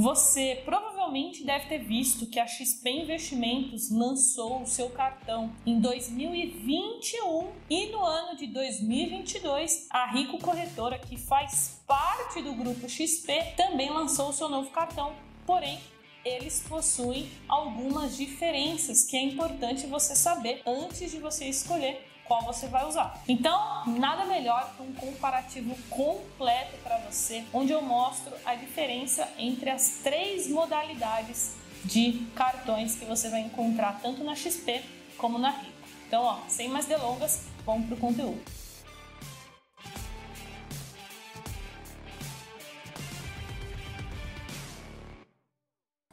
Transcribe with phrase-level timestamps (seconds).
[0.00, 7.50] Você provavelmente deve ter visto que a XP Investimentos lançou o seu cartão em 2021
[7.68, 13.90] e no ano de 2022 a Rico Corretora, que faz parte do grupo XP, também
[13.90, 15.12] lançou o seu novo cartão.
[15.44, 15.78] Porém,
[16.24, 22.68] eles possuem algumas diferenças que é importante você saber antes de você escolher qual você
[22.68, 23.20] vai usar.
[23.26, 29.68] Então, nada melhor que um comparativo completo para você, onde eu mostro a diferença entre
[29.68, 34.80] as três modalidades de cartões que você vai encontrar tanto na XP
[35.18, 35.72] como na Rico.
[36.06, 38.59] Então, ó, sem mais delongas, vamos para o conteúdo.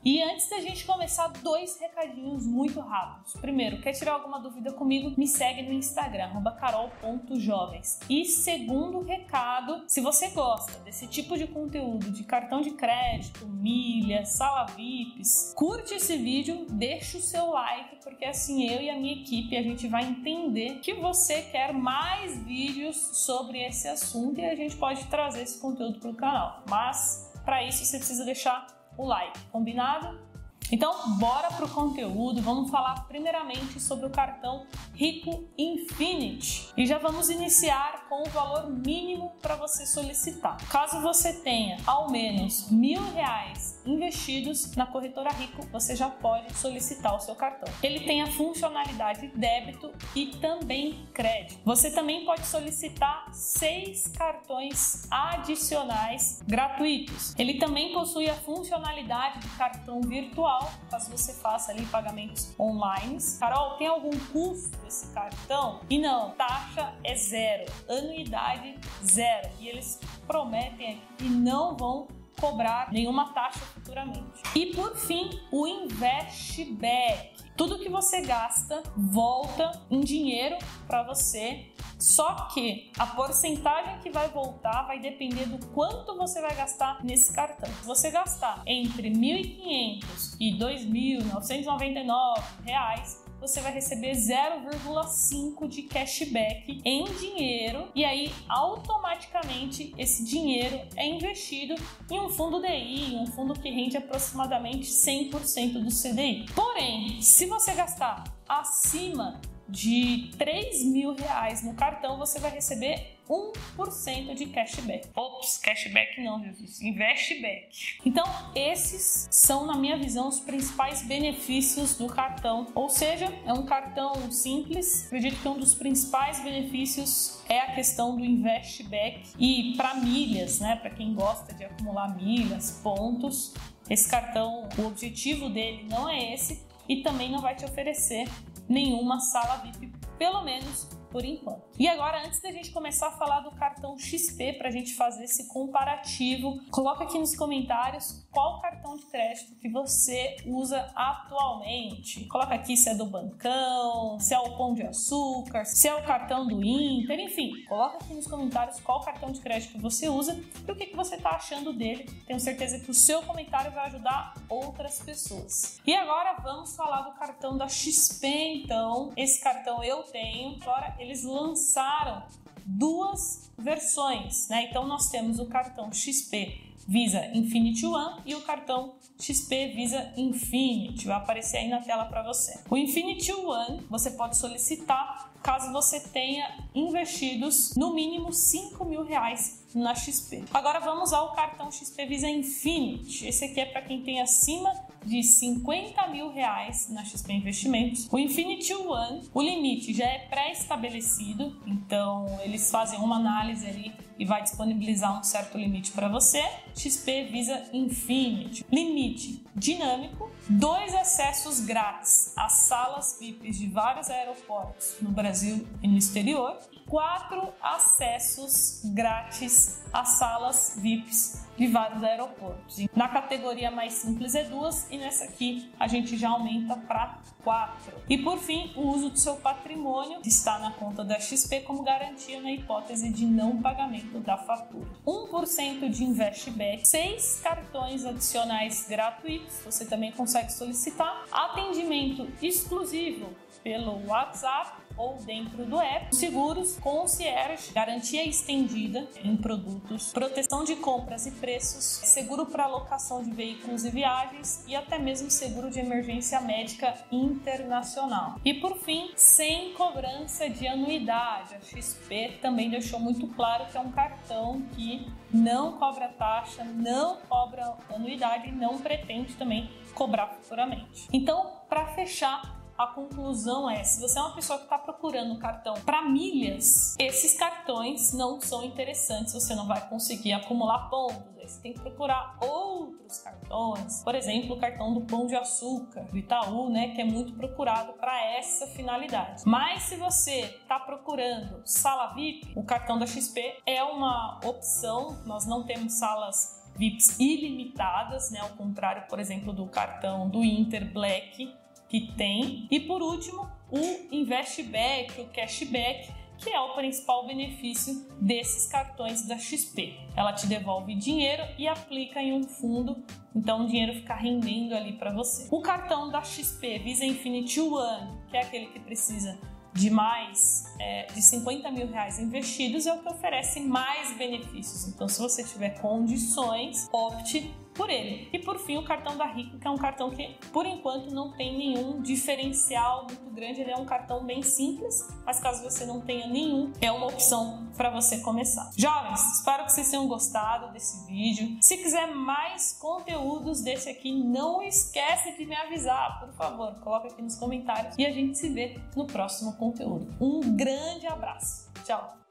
[0.08, 3.34] E antes da gente começar, dois recadinhos muito rápidos.
[3.42, 5.14] Primeiro, quer tirar alguma dúvida comigo?
[5.18, 8.00] Me segue no Instagram, carol.jovens.
[8.10, 14.24] E segundo recado, se você gosta desse tipo de conteúdo de cartão de crédito, milha,
[14.24, 19.14] sala VIPs, curte esse vídeo, deixa o seu like, porque assim eu e a minha
[19.14, 24.56] equipe a gente vai entender que você quer mais vídeos sobre esse assunto e a
[24.56, 26.64] gente pode trazer esse conteúdo para o canal.
[26.70, 30.27] Mas para isso você precisa deixar o like, combinado?
[30.72, 32.42] Então, bora pro conteúdo.
[32.42, 38.70] Vamos falar primeiramente sobre o cartão Rico Infinity e já vamos iniciar com o valor
[38.70, 40.58] mínimo para você solicitar.
[40.70, 47.16] Caso você tenha ao menos mil reais investidos na corretora Rico, você já pode solicitar
[47.16, 47.74] o seu cartão.
[47.82, 51.62] Ele tem a funcionalidade débito e também crédito.
[51.64, 57.34] Você também pode solicitar seis cartões adicionais gratuitos.
[57.38, 60.57] Ele também possui a funcionalidade de cartão virtual
[60.90, 63.18] caso você faça ali pagamentos online.
[63.40, 65.82] Carol, tem algum custo esse cartão?
[65.90, 69.50] E não, taxa é zero, anuidade zero.
[69.60, 72.08] E eles prometem que não vão
[72.40, 74.42] cobrar nenhuma taxa futuramente.
[74.56, 77.38] E por fim, o Investback.
[77.56, 84.30] Tudo que você gasta volta em dinheiro para você só que a porcentagem que vai
[84.30, 87.70] voltar vai depender do quanto você vai gastar nesse cartão.
[87.82, 97.06] Se você gastar entre 1.500 e 2.999 reais, você vai receber 0,5 de cashback em
[97.06, 101.76] dinheiro e aí automaticamente esse dinheiro é investido
[102.10, 106.46] em um fundo DI, um fundo que rende aproximadamente 100% do CDI.
[106.54, 109.40] Porém, se você gastar acima
[109.70, 115.10] de 3 mil reais no cartão, você vai receber 1% de cashback.
[115.14, 118.00] Ops, cashback não, Jesus, investback.
[118.06, 118.26] Então,
[118.56, 122.68] esses são, na minha visão, os principais benefícios do cartão.
[122.74, 125.08] Ou seja, é um cartão simples.
[125.08, 129.32] Acredito que um dos principais benefícios é a questão do investback.
[129.38, 133.54] E para milhas, né, para quem gosta de acumular milhas, pontos,
[133.90, 138.28] esse cartão, o objetivo dele não é esse e também não vai te oferecer
[138.68, 141.64] nenhuma sala VIP, pelo menos por enquanto.
[141.80, 145.24] E agora, antes da gente começar a falar do cartão XP para a gente fazer
[145.24, 152.26] esse comparativo, coloca aqui nos comentários qual cartão de crédito que você usa atualmente.
[152.26, 156.04] Coloca aqui se é do Bancão, se é o Pão de Açúcar, se é o
[156.04, 160.40] cartão do Inter, enfim, coloca aqui nos comentários qual cartão de crédito que você usa
[160.68, 162.04] e o que, que você está achando dele.
[162.26, 165.80] Tenho certeza que o seu comentário vai ajudar outras pessoas.
[165.86, 169.12] E agora vamos falar do cartão da XP, então.
[169.16, 170.60] Esse cartão eu tenho,
[171.00, 172.24] eles lançaram
[172.66, 174.68] duas versões, né?
[174.70, 181.08] Então nós temos o cartão XP Visa Infinity One e o cartão XP Visa Infinity.
[181.08, 182.60] Vai aparecer aí na tela para você.
[182.70, 189.66] O Infinity One você pode solicitar caso você tenha investidos no mínimo 5 mil reais
[189.74, 190.46] na XP.
[190.54, 193.28] Agora vamos ao cartão XP Visa Infinity.
[193.28, 194.74] Esse aqui é para quem tem acima
[195.06, 198.08] de 50 mil reais na XP Investimentos.
[198.12, 204.26] O Infinity One, o limite já é pré-estabelecido, então eles fazem uma análise ali e
[204.26, 206.44] vai disponibilizar um certo limite para você.
[206.76, 208.66] XP Visa Infinity.
[208.72, 215.98] Limite dinâmico, dois acessos grátis às salas VIPs de vários aeroportos no Brasil e no
[215.98, 216.58] exterior,
[216.88, 222.86] quatro acessos grátis às salas VIPs de vários aeroportos.
[222.96, 227.94] Na categoria mais simples é duas nessa aqui a gente já aumenta para quatro.
[228.10, 232.42] E por fim, o uso do seu patrimônio está na conta da XP como garantia
[232.42, 234.88] na hipótese de não pagamento da fatura.
[235.06, 243.30] 1% de investback, seis cartões adicionais gratuitos, você também consegue solicitar atendimento exclusivo
[243.64, 246.16] pelo WhatsApp ou dentro do app.
[246.16, 253.32] Seguros, concierge, garantia estendida em produtos, proteção de compras e preços, seguro para alocação de
[253.32, 258.40] veículos e viagens e até mesmo seguro de emergência médica internacional.
[258.44, 261.56] E por fim, sem cobrança de anuidade.
[261.56, 267.18] A XP também deixou muito claro que é um cartão que não cobra taxa, não
[267.28, 271.08] cobra anuidade e não pretende também cobrar futuramente.
[271.12, 275.40] Então, para fechar, a conclusão é: se você é uma pessoa que está procurando um
[275.40, 281.38] cartão para milhas, esses cartões não são interessantes, você não vai conseguir acumular pontos.
[281.48, 286.18] Você tem que procurar outros cartões, por exemplo, o cartão do Pão de Açúcar, do
[286.18, 289.44] Itaú, né, que é muito procurado para essa finalidade.
[289.46, 295.18] Mas se você está procurando sala VIP, o cartão da XP é uma opção.
[295.26, 298.40] Nós não temos salas VIPs ilimitadas, né?
[298.40, 301.56] Ao contrário, por exemplo, do cartão do Inter Black,
[301.90, 302.68] que tem.
[302.70, 309.38] E por último, o Investback, o Cashback, que é o principal benefício desses cartões da
[309.38, 309.96] XP.
[310.16, 313.04] Ela te devolve dinheiro e aplica em um fundo,
[313.36, 315.48] então o dinheiro fica rendendo ali para você.
[315.52, 319.38] O cartão da XP Visa Infinity One, que é aquele que precisa
[319.74, 324.88] de mais é, de 50 mil reais investidos, é o que oferece mais benefícios.
[324.88, 328.28] Então, se você tiver condições, opte por ele.
[328.34, 331.32] E por fim, o cartão da Rico, que é um cartão que, por enquanto, não
[331.32, 333.62] tem nenhum diferencial muito grande.
[333.62, 337.68] Ele é um cartão bem simples, mas caso você não tenha nenhum, é uma opção
[337.78, 338.72] para você começar.
[338.76, 341.58] Jovens, espero que vocês tenham gostado desse vídeo.
[341.62, 346.74] Se quiser mais conteúdos desse aqui, não esquece de me avisar, por favor.
[346.80, 350.08] Coloca aqui nos comentários e a gente se vê no próximo conteúdo.
[350.20, 351.72] Um grande abraço.
[351.86, 352.27] Tchau!